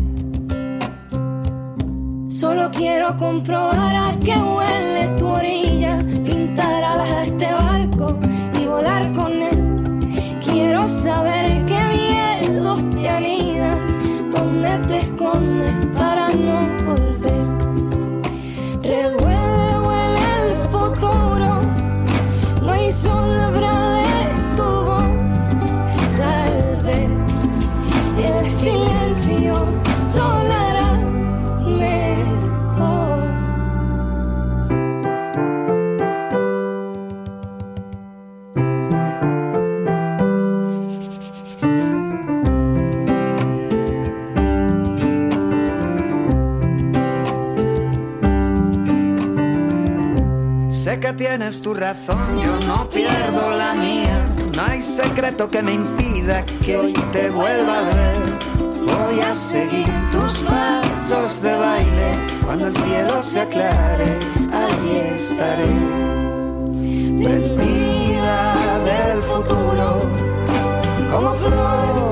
Solo 2.28 2.68
quiero 2.72 3.16
comprobar 3.16 3.94
a 3.94 4.12
qué 4.18 4.36
huele 4.36 5.14
tu 5.16 5.26
orilla, 5.28 5.98
pintar 6.24 6.82
alas 6.82 7.10
a 7.10 7.24
este 7.24 7.52
barco 7.52 8.18
y 8.60 8.66
volar 8.66 9.12
con 9.12 9.32
él. 9.32 10.38
Quiero 10.44 10.88
saber 10.88 11.64
qué 11.66 11.80
miedos 11.94 12.80
te 12.96 13.08
anidan, 13.08 13.78
dónde 14.32 14.78
te 14.88 14.96
escondes 14.98 15.86
para 15.96 16.30
no 16.30 16.66
volver. 16.84 17.47
No 23.04 23.27
Sé 50.88 50.98
que 51.00 51.12
tienes 51.12 51.60
tu 51.60 51.74
razón, 51.74 52.40
yo 52.42 52.58
no 52.66 52.88
pierdo 52.88 53.50
la 53.58 53.74
mía. 53.74 54.24
No 54.56 54.62
hay 54.62 54.80
secreto 54.80 55.50
que 55.50 55.62
me 55.62 55.74
impida 55.74 56.46
que 56.64 56.78
hoy 56.78 56.94
te 57.12 57.28
vuelva 57.28 57.80
a 57.80 57.82
ver. 57.82 58.16
Voy 58.86 59.20
a 59.20 59.34
seguir 59.34 59.86
tus 60.10 60.38
pasos 60.44 61.42
de 61.42 61.54
baile. 61.54 62.08
Cuando 62.42 62.68
el 62.68 62.72
cielo 62.72 63.20
se 63.20 63.40
aclare, 63.40 64.18
allí 64.50 64.96
estaré. 65.14 65.66
Prendida 67.22 68.78
del 68.86 69.22
futuro, 69.24 70.06
como 71.10 71.34
flor 71.34 72.07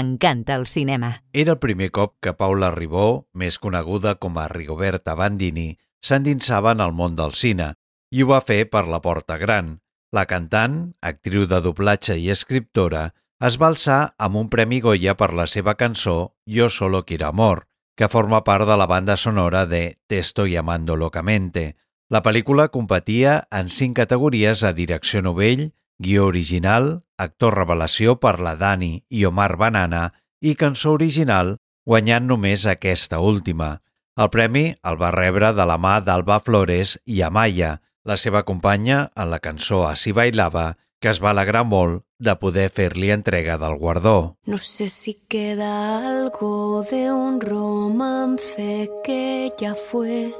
Encanta 0.00 0.54
el 0.54 0.66
cinema. 0.66 1.22
Era 1.32 1.52
el 1.52 1.58
primer 1.58 1.90
cop 1.90 2.16
que 2.20 2.32
Paula 2.32 2.70
Ribó, 2.70 3.28
més 3.34 3.58
coneguda 3.58 4.16
com 4.16 4.38
a 4.38 4.48
Rigoberta 4.48 5.14
Bandini, 5.18 5.76
s'endinsava 6.02 6.72
en 6.72 6.80
el 6.80 6.92
món 6.92 7.16
del 7.16 7.34
cine 7.38 7.72
i 8.12 8.22
ho 8.22 8.28
va 8.28 8.42
fer 8.44 8.66
per 8.70 8.86
la 8.88 9.00
porta 9.00 9.38
gran. 9.40 9.78
La 10.12 10.26
cantant, 10.28 10.92
actriu 11.00 11.46
de 11.48 11.62
doblatge 11.64 12.18
i 12.20 12.28
escriptora, 12.34 13.10
es 13.42 13.56
va 13.58 13.70
alçar 13.72 14.00
amb 14.22 14.36
un 14.38 14.50
Premi 14.52 14.80
Goya 14.84 15.14
per 15.18 15.32
la 15.34 15.46
seva 15.46 15.74
cançó 15.74 16.34
Yo 16.46 16.68
solo 16.70 17.04
quiero 17.06 17.26
amor, 17.28 17.66
que 17.96 18.08
forma 18.08 18.44
part 18.44 18.68
de 18.68 18.76
la 18.76 18.86
banda 18.86 19.16
sonora 19.16 19.64
de 19.66 19.98
Te 20.06 20.18
estoy 20.18 20.56
amando 20.56 20.96
locamente. 20.96 21.76
La 22.08 22.22
pel·lícula 22.22 22.68
competia 22.68 23.48
en 23.50 23.70
cinc 23.70 23.96
categories 23.96 24.62
a 24.62 24.72
direcció 24.76 25.22
novell, 25.22 25.72
guió 26.02 26.26
original, 26.26 27.04
actor 27.18 27.56
revelació 27.60 28.18
per 28.20 28.38
la 28.40 28.56
Dani 28.58 28.92
i 29.08 29.24
Omar 29.28 29.56
Banana 29.56 30.10
i 30.42 30.56
cançó 30.58 30.96
original, 30.98 31.56
guanyant 31.86 32.28
només 32.28 32.66
aquesta 32.66 33.22
última. 33.22 33.78
El 34.20 34.28
premi 34.34 34.66
el 34.90 34.98
va 35.00 35.14
rebre 35.14 35.52
de 35.56 35.66
la 35.68 35.78
mà 35.80 35.96
d'Alba 36.04 36.38
Flores 36.44 36.98
i 37.06 37.22
Amaya, 37.22 37.78
la 38.04 38.18
seva 38.18 38.42
companya 38.42 39.06
en 39.16 39.30
la 39.30 39.38
cançó 39.38 39.86
Así 39.88 40.12
bailava, 40.12 40.72
que 41.00 41.10
es 41.10 41.22
va 41.22 41.32
alegrar 41.32 41.64
molt 41.66 42.04
de 42.22 42.34
poder 42.38 42.68
fer-li 42.70 43.10
entrega 43.10 43.56
del 43.58 43.74
guardó. 43.80 44.36
No 44.46 44.58
sé 44.58 44.86
si 44.88 45.16
queda 45.28 45.72
algo 45.98 46.84
de 46.90 47.10
un 47.10 47.40
romance 47.40 48.88
que 49.02 49.50
ya 49.58 49.74
fue. 49.74 50.30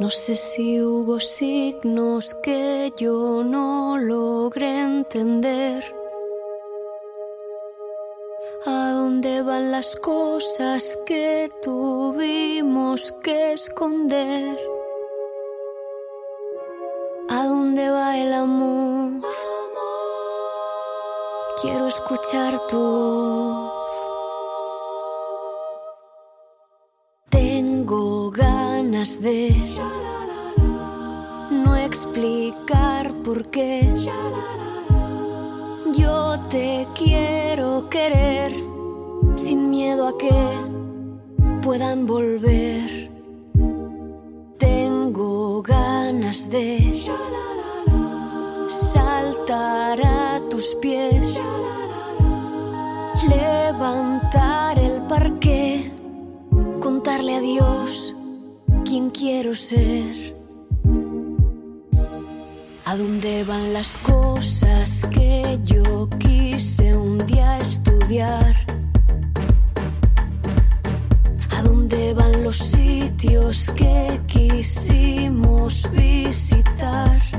No 0.00 0.08
sé 0.08 0.34
si 0.34 0.80
hubo 0.80 1.20
signos 1.20 2.32
que 2.42 2.90
yo 2.96 3.44
no 3.44 3.98
logré 3.98 4.80
entender. 4.80 5.84
¿A 8.64 8.92
dónde 8.92 9.42
van 9.42 9.70
las 9.70 9.96
cosas 9.96 10.98
que 11.04 11.50
tuvimos 11.60 13.12
que 13.22 13.52
esconder? 13.52 14.58
¿A 17.28 17.44
dónde 17.44 17.90
va 17.90 18.16
el 18.16 18.32
amor? 18.32 19.20
Quiero 21.60 21.88
escuchar 21.88 22.58
tu 22.68 22.78
voz. 22.78 23.79
Ganas 29.00 29.22
de 29.22 29.54
no 31.50 31.74
explicar 31.74 33.14
por 33.24 33.48
qué. 33.48 33.88
Yo 35.94 36.36
te 36.50 36.86
quiero 36.94 37.88
querer 37.88 38.52
sin 39.36 39.70
miedo 39.70 40.06
a 40.06 40.18
que 40.18 40.38
puedan 41.62 42.06
volver. 42.06 43.10
Tengo 44.58 45.62
ganas 45.62 46.50
de 46.50 47.00
saltar 48.66 49.98
a 50.04 50.42
tus 50.50 50.74
pies, 50.82 51.42
levantar 53.26 54.78
el 54.78 55.00
parque, 55.06 55.90
contarle 56.80 57.36
a 57.36 57.40
Quién 58.90 59.10
quiero 59.10 59.54
ser. 59.54 60.34
¿A 62.84 62.96
dónde 62.96 63.44
van 63.44 63.72
las 63.72 63.96
cosas 63.98 65.06
que 65.12 65.60
yo 65.62 66.08
quise 66.18 66.96
un 66.96 67.24
día 67.24 67.60
estudiar? 67.60 68.56
¿A 71.56 71.62
dónde 71.62 72.14
van 72.14 72.42
los 72.42 72.56
sitios 72.56 73.70
que 73.76 74.20
quisimos 74.26 75.88
visitar? 75.92 77.29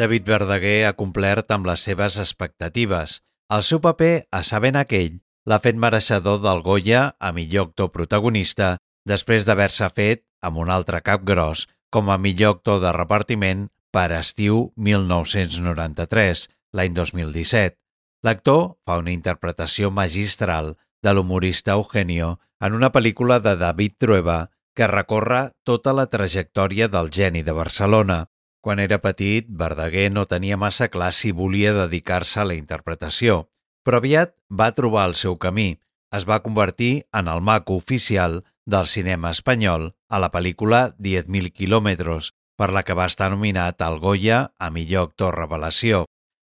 David 0.00 0.24
Verdaguer 0.24 0.86
ha 0.88 0.96
complert 0.96 1.50
amb 1.52 1.66
les 1.68 1.82
seves 1.84 2.16
expectatives. 2.22 3.18
El 3.52 3.64
seu 3.66 3.82
paper 3.84 4.30
a 4.32 4.40
Sabent 4.48 4.78
aquell 4.80 5.18
l'ha 5.50 5.58
fet 5.60 5.76
mereixedor 5.76 6.38
del 6.40 6.62
Goya 6.64 7.02
a 7.20 7.32
millor 7.36 7.68
actor 7.68 7.90
protagonista 7.92 8.78
després 9.10 9.44
d'haver-se 9.44 9.90
fet 9.92 10.24
amb 10.40 10.62
un 10.62 10.72
altre 10.72 11.02
cap 11.04 11.26
gros 11.28 11.66
com 11.92 12.08
a 12.08 12.16
millor 12.16 12.56
actor 12.56 12.80
de 12.80 12.94
repartiment 12.96 13.66
per 13.92 14.06
Estiu 14.16 14.70
1993, 14.78 16.46
l'any 16.72 16.96
2017. 16.96 17.76
L'actor 18.24 18.62
fa 18.86 18.96
una 19.04 19.12
interpretació 19.12 19.90
magistral 19.92 20.78
de 21.04 21.12
l'humorista 21.12 21.76
Eugenio 21.76 22.38
en 22.64 22.72
una 22.78 22.92
pel·lícula 22.94 23.40
de 23.44 23.56
David 23.60 24.00
Trueba 24.00 24.40
que 24.76 24.88
recorre 24.88 25.50
tota 25.64 25.92
la 25.92 26.08
trajectòria 26.08 26.88
del 26.88 27.12
geni 27.12 27.42
de 27.42 27.52
Barcelona. 27.52 28.29
Quan 28.60 28.80
era 28.82 28.98
petit, 29.00 29.46
Verdaguer 29.48 30.10
no 30.12 30.26
tenia 30.28 30.58
massa 30.60 30.90
clar 30.92 31.12
si 31.16 31.32
volia 31.32 31.72
dedicar-se 31.72 32.42
a 32.42 32.48
la 32.48 32.56
interpretació, 32.58 33.46
però 33.84 34.00
aviat 34.02 34.34
va 34.52 34.72
trobar 34.76 35.06
el 35.08 35.16
seu 35.16 35.38
camí. 35.40 35.78
Es 36.12 36.26
va 36.28 36.42
convertir 36.44 37.06
en 37.14 37.30
el 37.32 37.40
maco 37.40 37.76
oficial 37.78 38.42
del 38.66 38.86
cinema 38.86 39.30
espanyol 39.30 39.92
a 40.08 40.20
la 40.20 40.28
pel·lícula 40.34 40.80
10.000 40.98 41.52
quilòmetres, 41.56 42.32
per 42.60 42.68
la 42.76 42.82
que 42.84 42.96
va 42.98 43.06
estar 43.08 43.30
nominat 43.32 43.80
al 43.80 43.96
Goya 44.02 44.40
a 44.58 44.68
millor 44.74 45.08
actor 45.08 45.38
revelació. 45.38 46.04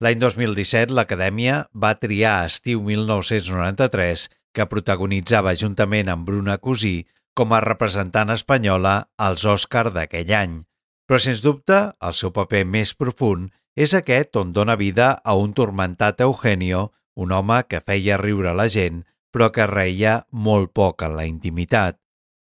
L'any 0.04 0.20
2017, 0.20 0.92
l'Acadèmia 0.92 1.62
va 1.72 1.94
triar 1.96 2.44
Estiu 2.50 2.82
1993, 2.84 4.28
que 4.52 4.68
protagonitzava 4.68 5.54
juntament 5.56 6.10
amb 6.12 6.28
Bruna 6.28 6.58
Cosí 6.58 7.06
com 7.34 7.54
a 7.54 7.62
representant 7.64 8.30
espanyola 8.34 8.94
als 9.16 9.46
Òscar 9.48 9.88
d'aquell 9.94 10.34
any. 10.36 10.60
Però, 11.04 11.18
sens 11.20 11.42
dubte, 11.44 11.78
el 12.00 12.14
seu 12.16 12.32
paper 12.32 12.64
més 12.64 12.94
profund 12.96 13.50
és 13.76 13.92
aquest 13.96 14.36
on 14.40 14.52
dona 14.56 14.76
vida 14.80 15.10
a 15.24 15.34
un 15.36 15.52
tormentat 15.52 16.22
Eugenio, 16.24 16.92
un 17.14 17.32
home 17.32 17.60
que 17.68 17.82
feia 17.84 18.16
riure 18.16 18.54
la 18.56 18.68
gent, 18.72 19.02
però 19.34 19.50
que 19.52 19.66
reia 19.66 20.22
molt 20.30 20.72
poc 20.72 21.02
en 21.02 21.16
la 21.18 21.26
intimitat. 21.28 21.98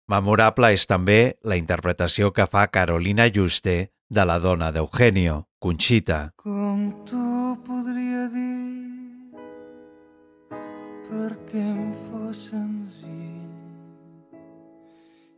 Memorable 0.08 0.69
és 0.76 0.86
també 0.88 1.36
la 1.43 1.58
interpretació 1.58 2.32
que 2.32 2.47
fa 2.47 2.67
Carolina 2.67 3.28
Juste 3.34 3.76
de 4.10 4.26
la 4.30 4.38
dona 4.39 4.71
d'Eugenio, 4.71 5.47
Conxita. 5.60 6.19
Com 6.38 6.91
t'ho 7.10 7.58
podria 7.65 8.28
dir 8.32 8.52
perquè 11.10 11.63
em 11.63 11.89
fos 12.06 12.45
senzill 12.49 13.41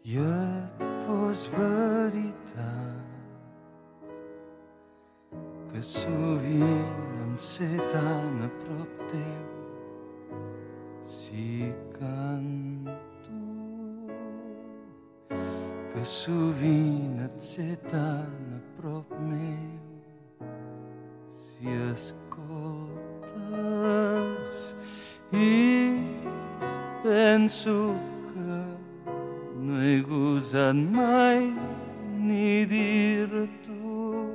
i 0.05 0.19
et 0.21 0.85
fos 1.05 1.47
veritat 1.55 2.94
que 5.75 5.81
sovint 5.83 7.19
em 7.19 7.35
sé 7.37 7.67
tan 7.91 8.43
a 8.45 8.47
prop 8.63 8.91
teu. 9.11 9.45
Si 11.03 11.73
canto. 11.97 13.41
Que 15.91 16.03
sovint 16.05 17.19
et 17.25 17.35
sé 17.43 17.75
tan 17.91 18.31
a 18.55 18.59
prop 18.77 19.11
meu. 19.19 20.47
Si 21.43 21.67
escoltes 21.91 23.25
i 25.33 25.99
penso 27.03 27.75
que 28.31 28.63
no 29.59 29.75
he 29.83 29.99
gosat 30.07 30.77
mai 30.95 31.51
ni 32.23 32.63
dir-t'ho 32.63 34.34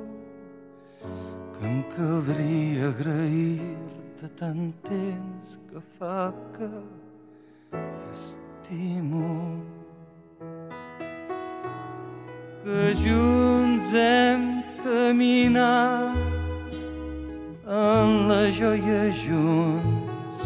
em 1.71 1.81
caldria 1.95 2.89
agrair-te 2.89 4.27
tant 4.39 4.73
temps 4.83 5.59
que 5.69 5.81
fa 5.97 6.33
que 6.55 6.69
t'estimo 7.99 9.29
que 12.63 12.81
junts 13.03 13.93
hem 13.93 14.43
caminat 14.83 16.17
en 17.79 18.27
la 18.27 18.43
joia 18.51 19.03
junts, 19.23 20.43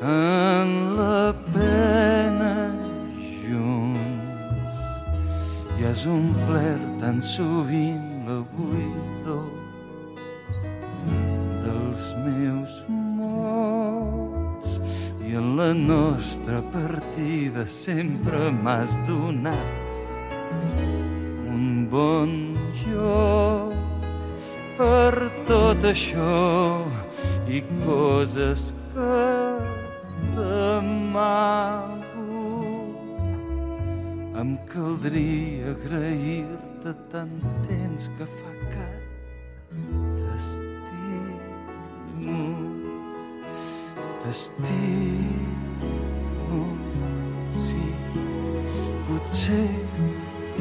en 0.00 0.70
la 1.00 1.34
pena 1.56 2.54
junts. 3.42 4.78
I 5.80 5.88
has 5.88 6.06
omplert 6.06 6.86
tan 7.02 7.18
sovint 7.34 8.06
la 8.28 8.44
la 15.56 15.72
nostra 15.72 16.60
partida 16.60 17.66
sempre 17.66 18.50
m'has 18.62 18.92
donat 19.08 19.96
un 21.48 21.88
bon 21.88 22.30
joc 22.84 23.72
per 24.76 25.32
tot 25.48 25.80
això 25.88 26.84
i 27.48 27.62
coses 27.86 28.74
que 28.92 29.16
t'amago. 30.34 31.96
Em 34.36 34.50
caldria 34.68 35.72
agrair-te 35.72 36.92
tant 37.08 37.36
temps 37.70 38.04
que 38.18 38.26
fa 38.36 38.52
que 38.74 38.88
t'estimo, 40.20 41.40
t'estimo, 44.20 45.45
potser 49.26 49.70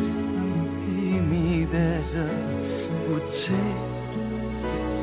amb 0.02 0.80
timidesa, 0.82 2.26
potser 3.06 3.74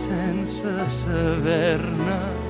sense 0.02 0.74
saber-ne 0.98 2.41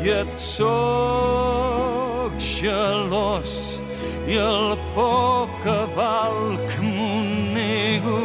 I 0.05 0.07
et 0.21 0.33
soc 0.39 2.31
gelós 2.39 3.53
i 4.31 4.35
el 4.39 4.77
poc 4.95 5.49
que 5.65 5.79
valc 5.97 6.69
m'ho 6.83 7.15
nego. 7.57 8.21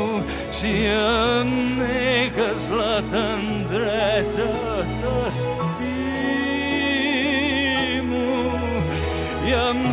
Si 0.55 0.73
em 0.93 1.51
negues 1.81 2.63
la 2.71 2.97
tendresa 3.11 4.72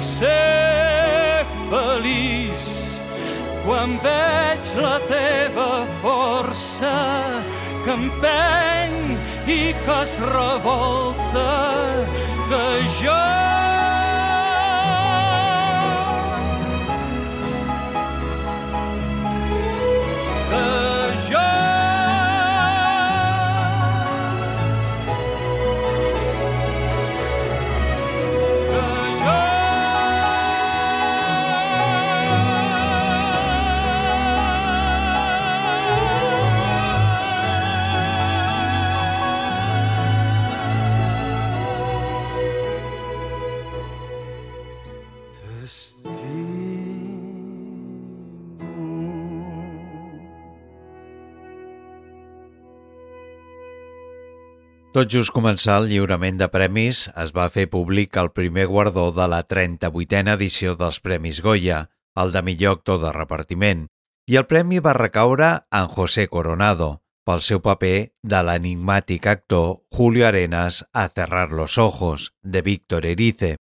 sé 0.02 1.46
feliç 1.70 2.68
quan 3.66 3.98
veig 4.04 4.76
la 4.80 4.96
teva 5.10 5.72
força 6.04 6.94
que 7.84 7.98
empeny 7.98 8.96
i 9.48 9.60
que 9.84 10.00
es 10.04 10.16
revolta 10.24 11.50
que 12.50 12.64
jo 13.02 13.39
Tot 54.90 55.06
just 55.14 55.30
començar 55.30 55.76
el 55.84 55.92
lliurament 55.92 56.40
de 56.40 56.48
premis, 56.50 57.04
es 57.24 57.30
va 57.36 57.44
fer 57.54 57.68
públic 57.70 58.18
el 58.18 58.32
primer 58.34 58.64
guardó 58.72 59.04
de 59.14 59.28
la 59.30 59.44
38a 59.46 60.34
edició 60.34 60.74
dels 60.80 60.98
Premis 61.06 61.44
Goya, 61.46 61.84
el 62.18 62.34
de 62.34 62.42
millor 62.48 62.80
actor 62.80 62.98
de 63.04 63.12
repartiment, 63.14 63.84
i 64.26 64.40
el 64.42 64.48
premi 64.50 64.82
va 64.82 64.96
recaure 64.98 65.52
en 65.70 65.94
José 65.94 66.26
Coronado, 66.34 66.90
pel 67.22 67.46
seu 67.46 67.62
paper 67.62 68.10
de 68.34 68.42
l'enigmàtic 68.42 69.30
actor 69.30 69.78
Julio 69.94 70.26
Arenas 70.26 70.82
a 70.92 71.06
Cerrar 71.14 71.52
los 71.54 71.78
Ojos, 71.78 72.34
de 72.42 72.66
Víctor 72.66 73.06
Erice. 73.06 73.58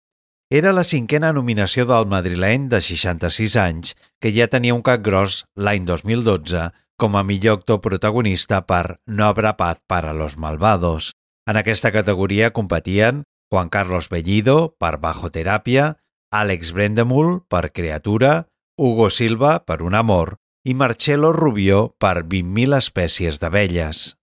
Era 0.49 0.73
la 0.73 0.85
cinquena 0.85 1.35
nominació 1.37 1.85
del 1.85 2.09
madrileny 2.09 2.71
de 2.73 2.81
66 2.81 3.61
anys, 3.61 3.97
que 4.17 4.33
ja 4.33 4.49
tenia 4.49 4.73
un 4.73 4.81
cap 4.81 5.05
gros 5.05 5.43
l'any 5.61 5.85
2012 5.85 6.71
com 6.99 7.15
a 7.15 7.23
millor 7.23 7.61
actor 7.61 7.79
protagonista 7.81 8.65
per 8.67 8.99
No 9.07 9.29
habrá 9.29 9.57
paz 9.57 9.79
para 9.87 10.13
los 10.13 10.37
malvados. 10.37 11.15
En 11.49 11.57
aquesta 11.57 11.89
categoria 11.93 12.51
competien 12.53 13.23
Juan 13.51 13.71
Carlos 13.73 14.11
Bellido 14.13 14.77
per 14.79 14.99
Bajo 15.01 15.31
Teràpia, 15.33 15.95
Àlex 16.29 16.75
Brendemul 16.77 17.39
per 17.49 17.73
Creatura, 17.73 18.33
Hugo 18.77 19.09
Silva 19.09 19.55
per 19.65 19.81
Un 19.81 19.97
amor 19.97 20.37
i 20.69 20.75
Marcelo 20.77 21.33
Rubio 21.33 21.95
per 21.97 22.27
20.000 22.29 22.77
espècies 22.85 23.41
d'abelles. 23.41 24.19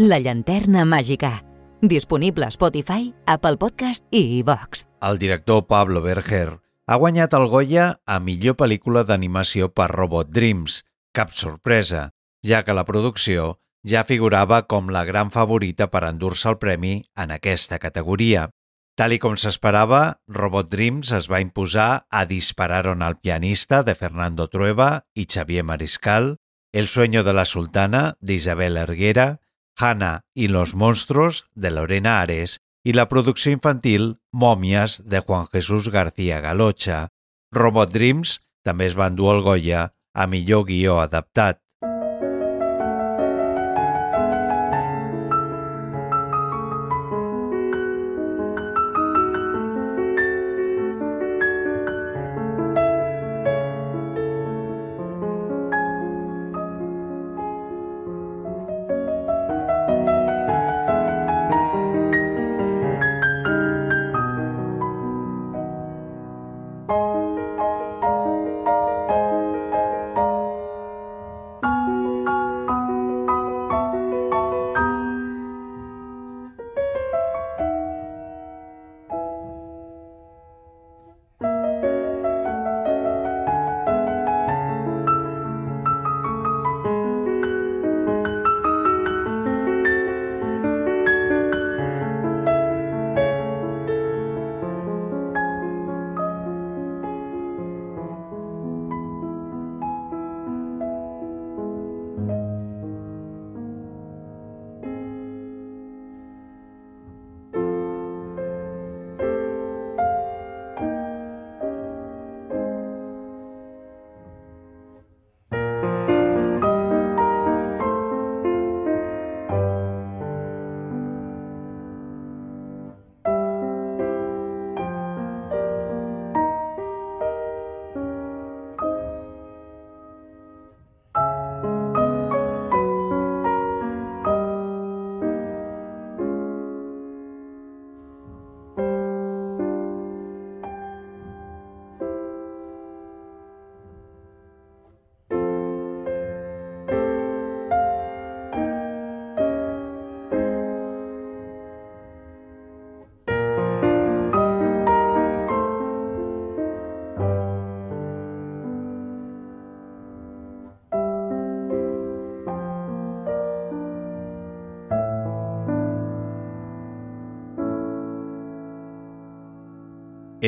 La 0.00 0.20
llanterna 0.22 0.84
màgica. 0.86 1.42
Disponible 1.82 2.46
a 2.46 2.52
Spotify, 2.54 3.08
Apple 3.26 3.56
Podcast 3.58 4.04
i 4.14 4.38
iVox. 4.38 4.84
El 5.02 5.16
director 5.18 5.64
Pablo 5.66 5.98
Berger 6.04 6.60
ha 6.86 6.98
guanyat 7.02 7.32
el 7.34 7.48
Goya 7.50 7.86
a 8.06 8.20
millor 8.22 8.54
pel·lícula 8.60 9.02
d'animació 9.02 9.72
per 9.74 9.88
Robot 9.90 10.30
Dreams. 10.30 10.84
Cap 11.10 11.32
sorpresa, 11.34 12.12
ja 12.46 12.60
que 12.62 12.76
la 12.78 12.84
producció 12.86 13.56
ja 13.82 14.04
figurava 14.06 14.60
com 14.70 14.92
la 14.94 15.02
gran 15.02 15.32
favorita 15.34 15.90
per 15.90 16.04
endur-se 16.06 16.46
el 16.52 16.60
premi 16.62 17.02
en 17.18 17.34
aquesta 17.34 17.80
categoria. 17.82 18.52
Tal 18.94 19.16
i 19.16 19.18
com 19.18 19.34
s'esperava, 19.34 20.20
Robot 20.30 20.70
Dreams 20.70 21.10
es 21.18 21.26
va 21.26 21.42
imposar 21.42 22.06
a 22.08 22.22
Dispararon 22.24 23.02
al 23.02 23.18
pianista 23.18 23.82
de 23.82 23.98
Fernando 23.98 24.46
Trueba 24.46 25.08
i 25.18 25.26
Xavier 25.26 25.66
Mariscal, 25.66 26.36
El 26.70 26.86
sueño 26.86 27.24
de 27.24 27.32
la 27.32 27.46
sultana 27.46 28.16
d'Isabel 28.20 28.76
Erguera, 28.76 29.40
Hannah 29.78 30.20
y 30.34 30.48
los 30.48 30.74
monstruos 30.74 31.46
de 31.54 31.70
Lorena 31.70 32.20
Ares 32.20 32.58
i 32.84 32.94
la 32.96 33.08
producció 33.08 33.52
infantil 33.52 34.16
Mòmies 34.32 35.02
de 35.04 35.20
Juan 35.20 35.46
Jesús 35.52 35.88
García 35.94 36.40
Galocha. 36.40 37.08
Robot 37.52 37.92
Dreams 37.92 38.38
també 38.64 38.88
es 38.90 38.98
va 38.98 39.08
endur 39.12 39.32
el 39.34 39.42
Goya 39.46 39.88
a 40.14 40.26
millor 40.26 40.66
guió 40.68 40.98
adaptat. 41.00 41.62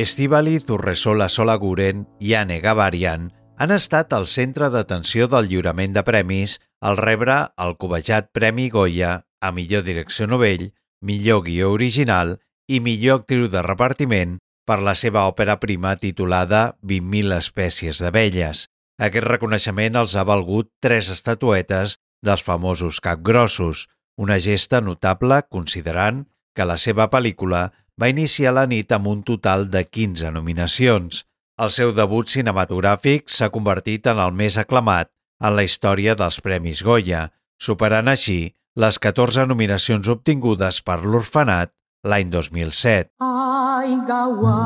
Estivali 0.01 0.57
Zurresola 0.57 1.27
Solaguren 1.29 2.07
i 2.17 2.31
Anne 2.33 2.55
Gavarian 2.63 3.27
han 3.61 3.73
estat 3.75 4.15
al 4.17 4.23
centre 4.25 4.71
d'atenció 4.73 5.27
del 5.29 5.45
lliurament 5.51 5.93
de 5.93 6.01
premis 6.07 6.55
al 6.81 6.97
rebre 6.97 7.35
el 7.65 7.75
cobejat 7.77 8.31
Premi 8.33 8.71
Goya 8.73 9.11
a 9.45 9.51
millor 9.53 9.83
direcció 9.85 10.25
novell, 10.25 10.71
millor 11.05 11.43
guió 11.45 11.69
original 11.75 12.39
i 12.65 12.79
millor 12.81 13.21
actriu 13.21 13.45
de 13.53 13.61
repartiment 13.67 14.39
per 14.65 14.79
la 14.81 14.95
seva 14.97 15.27
òpera 15.29 15.59
prima 15.61 15.93
titulada 16.01 16.63
20.000 16.81 17.37
espècies 17.37 18.01
d'abelles. 18.01 18.65
Aquest 18.97 19.27
reconeixement 19.29 20.01
els 20.01 20.17
ha 20.17 20.25
valgut 20.25 20.71
tres 20.81 21.13
estatuetes 21.13 21.99
dels 22.25 22.41
famosos 22.41 23.03
capgrossos, 23.05 23.85
una 24.17 24.41
gesta 24.41 24.81
notable 24.81 25.43
considerant 25.49 26.25
que 26.57 26.65
la 26.65 26.81
seva 26.81 27.11
pel·lícula 27.13 27.67
va 28.01 28.09
iniciar 28.09 28.55
la 28.57 28.65
nit 28.65 28.89
amb 28.95 29.05
un 29.11 29.19
total 29.21 29.67
de 29.69 29.83
15 29.85 30.31
nominacions. 30.33 31.21
El 31.61 31.69
seu 31.69 31.91
debut 31.93 32.25
cinematogràfic 32.33 33.29
s'ha 33.29 33.51
convertit 33.53 34.07
en 34.09 34.17
el 34.23 34.33
més 34.33 34.57
aclamat 34.57 35.11
en 35.41 35.55
la 35.57 35.63
història 35.67 36.15
dels 36.17 36.41
Premis 36.41 36.81
Goya, 36.87 37.27
superant 37.61 38.07
així 38.09 38.55
les 38.81 38.97
14 39.03 39.45
nominacions 39.45 40.09
obtingudes 40.09 40.81
per 40.81 41.03
l'Orfenat 41.03 41.73
l'any 42.07 42.29
2007. 42.33 43.11
Ai, 43.21 43.93
gaua, 44.07 44.57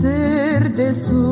ser 0.00 0.72
de 0.80 0.94
su, 0.96 1.28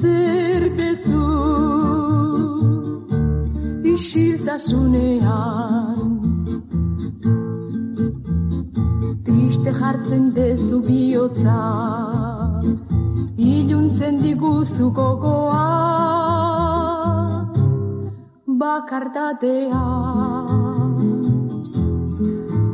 ser 0.00 0.72
de 0.80 0.90
su, 1.04 1.28
isiltasunean, 3.92 6.13
Triste 9.64 9.80
jartzen 9.80 10.24
dezu 10.36 10.78
bihotza 10.84 11.56
Iluntzen 13.40 14.18
diguzu 14.20 14.90
gogoa 14.92 15.60
Bakartatea 18.60 19.84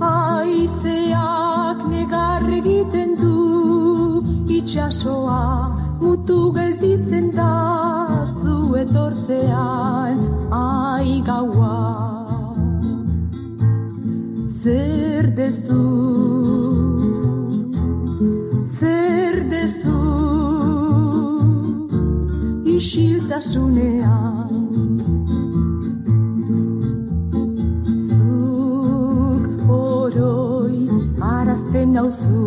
Aizeak 0.09 1.87
negar 1.93 2.49
egiten 2.59 3.15
du 3.23 3.37
Itxasoa 4.51 5.71
mutu 6.01 6.41
gelditzen 6.59 7.31
da 7.39 7.55
Zu 8.43 8.75
etortzean 8.83 10.27
ai 10.51 11.23
gaua. 11.23 11.77
Zer 14.59 15.31
dezu 15.39 16.60
isiltasunean 23.41 24.51
Zuk 28.09 29.71
oroi 29.77 30.81
arazten 31.21 31.89
nauzu 31.97 32.45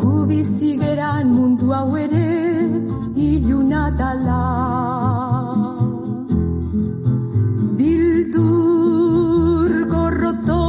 Gu 0.00 0.12
bizigeran 0.28 1.26
mundu 1.36 1.72
hau 1.72 1.96
ere 1.96 2.28
iluna 3.28 3.84
dala. 4.00 4.42
Bildur 7.78 9.72
gorroto 9.94 10.64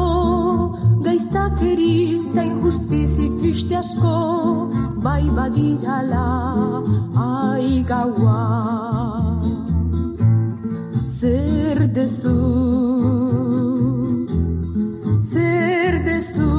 gaiztakeri 1.03 1.97
eta 2.15 2.41
injustizi 2.51 3.27
triste 3.39 3.75
asko 3.83 4.15
bai 5.03 5.25
badirala 5.35 6.27
gaua 7.57 9.41
zer 11.19 11.79
dezu 11.95 12.37
zer 15.31 15.93
dezu 16.05 16.53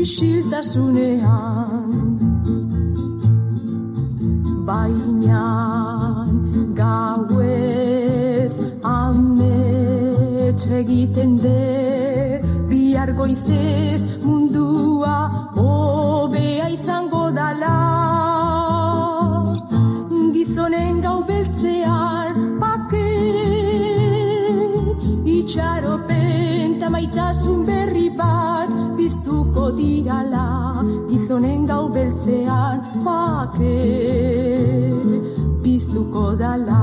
isiltasunean 0.00 1.92
baina 4.66 5.46
gauez 6.80 8.54
amets 8.82 10.64
egiten 10.80 11.38
de 11.44 11.60
bihar 12.68 13.10
goizez 13.14 14.02
mundua 14.24 14.43
itxaropen 25.54 26.82
maitasun 26.90 27.62
berri 27.66 28.10
bat 28.10 28.66
biztuko 28.98 29.70
dirala 29.78 30.82
gizonen 31.06 31.66
gau 31.66 31.86
beltzean 31.94 32.82
pake 33.06 33.78
biztuko 35.62 36.34
dala. 36.34 36.82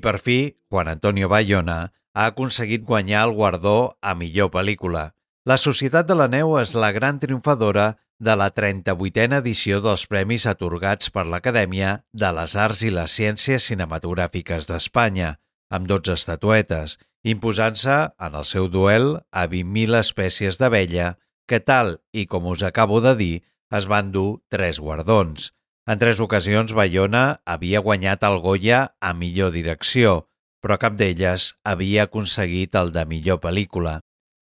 per 0.04 0.18
fi, 0.20 0.56
Juan 0.70 0.90
Antonio 0.92 1.30
Bayona 1.32 1.80
ha 2.14 2.28
aconseguit 2.28 2.84
guanyar 2.86 3.26
el 3.28 3.36
guardó 3.38 3.98
a 4.02 4.16
millor 4.16 4.52
pel·lícula. 4.54 5.12
La 5.48 5.58
Societat 5.58 6.06
de 6.10 6.18
la 6.18 6.28
Neu 6.30 6.58
és 6.60 6.74
la 6.78 6.92
gran 6.94 7.20
triomfadora 7.22 7.96
de 8.22 8.36
la 8.38 8.52
38a 8.54 9.40
edició 9.40 9.80
dels 9.82 10.04
premis 10.10 10.46
atorgats 10.50 11.10
per 11.14 11.24
l'Acadèmia 11.26 11.96
de 12.14 12.30
les 12.38 12.58
Arts 12.66 12.84
i 12.86 12.92
les 12.94 13.16
Ciències 13.18 13.66
Cinematogràfiques 13.72 14.70
d'Espanya, 14.70 15.32
amb 15.74 15.90
12 15.90 16.14
estatuetes, 16.20 17.00
imposant-se 17.24 17.98
en 18.28 18.38
el 18.38 18.46
seu 18.46 18.70
duel 18.70 19.16
a 19.32 19.48
20.000 19.50 19.98
espècies 20.02 20.62
d'abella 20.62 21.16
que, 21.50 21.60
tal 21.60 21.98
i 22.14 22.28
com 22.30 22.46
us 22.54 22.62
acabo 22.68 23.02
de 23.02 23.16
dir, 23.18 23.36
es 23.72 23.88
van 23.90 24.12
dur 24.14 24.42
tres 24.54 24.80
guardons. 24.84 25.50
En 25.90 25.98
tres 25.98 26.20
ocasions, 26.22 26.74
Bayona 26.78 27.42
havia 27.46 27.82
guanyat 27.82 28.24
el 28.28 28.38
Goya 28.44 28.82
a 29.02 29.14
millor 29.18 29.52
direcció, 29.56 30.28
però 30.62 30.78
cap 30.78 30.98
d'elles 30.98 31.56
havia 31.66 32.06
aconseguit 32.06 32.78
el 32.78 32.94
de 32.94 33.06
millor 33.10 33.42
pel·lícula. 33.42 34.00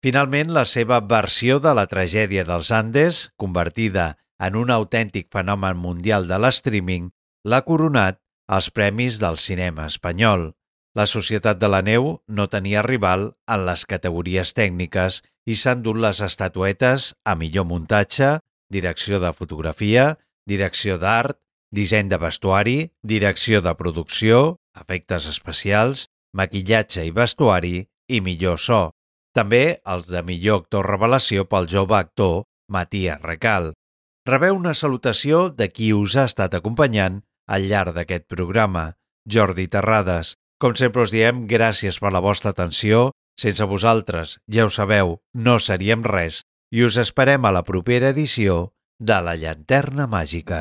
Finalment, 0.04 0.50
la 0.52 0.64
seva 0.66 0.98
versió 1.00 1.58
de 1.62 1.72
la 1.78 1.86
tragèdia 1.86 2.44
dels 2.44 2.72
Andes, 2.74 3.30
convertida 3.38 4.16
en 4.42 4.58
un 4.58 4.72
autèntic 4.74 5.30
fenomen 5.32 5.78
mundial 5.78 6.26
de 6.28 6.38
l'streaming, 6.42 7.12
l'ha 7.46 7.62
coronat 7.64 8.18
als 8.48 8.68
Premis 8.74 9.20
del 9.22 9.38
Cinema 9.38 9.86
Espanyol. 9.86 10.50
La 10.98 11.06
Societat 11.08 11.56
de 11.62 11.70
la 11.72 11.80
Neu 11.86 12.18
no 12.28 12.48
tenia 12.52 12.82
rival 12.84 13.30
en 13.48 13.64
les 13.64 13.86
categories 13.88 14.52
tècniques 14.58 15.22
i 15.48 15.56
s'han 15.56 15.80
dut 15.86 15.96
les 15.96 16.20
estatuetes 16.20 17.12
a 17.24 17.36
millor 17.38 17.64
muntatge, 17.70 18.34
direcció 18.68 19.22
de 19.22 19.32
fotografia, 19.32 20.18
direcció 20.48 20.98
d'art, 20.98 21.38
disseny 21.72 22.08
de 22.10 22.18
vestuari, 22.20 22.78
direcció 23.02 23.62
de 23.64 23.74
producció, 23.78 24.58
efectes 24.78 25.26
especials, 25.30 26.06
maquillatge 26.36 27.06
i 27.06 27.12
vestuari 27.14 27.76
i 28.08 28.20
millor 28.20 28.58
so. 28.60 28.82
També 29.32 29.80
els 29.88 30.10
de 30.12 30.22
millor 30.22 30.62
actor 30.62 30.86
revelació 30.88 31.46
pel 31.48 31.68
jove 31.68 31.96
actor 31.96 32.44
Matías 32.68 33.22
Recal. 33.22 33.72
Rebeu 34.28 34.56
una 34.56 34.74
salutació 34.74 35.48
de 35.50 35.68
qui 35.72 35.92
us 35.96 36.16
ha 36.16 36.28
estat 36.30 36.54
acompanyant 36.54 37.22
al 37.48 37.66
llarg 37.68 37.96
d'aquest 37.96 38.28
programa, 38.30 38.92
Jordi 39.26 39.66
Terrades. 39.68 40.36
Com 40.60 40.76
sempre 40.78 41.02
us 41.02 41.10
diem, 41.10 41.46
gràcies 41.48 41.98
per 41.98 42.12
la 42.12 42.22
vostra 42.22 42.52
atenció. 42.52 43.10
Sense 43.40 43.64
vosaltres, 43.64 44.36
ja 44.46 44.66
ho 44.68 44.70
sabeu, 44.70 45.16
no 45.34 45.56
seríem 45.58 46.04
res 46.04 46.42
i 46.72 46.84
us 46.84 46.96
esperem 47.00 47.44
a 47.44 47.52
la 47.52 47.64
propera 47.68 48.12
edició 48.12 48.72
de 49.02 49.16
la 49.26 49.34
Llanterna 49.34 50.06
Màgica. 50.06 50.60